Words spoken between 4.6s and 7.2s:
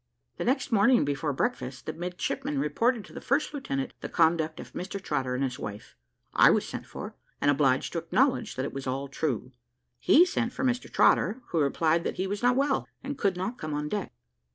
Mr Trotter and his wife. I was sent for,